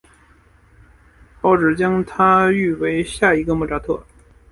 [1.41, 4.03] 报纸将他誉为下一个莫扎特。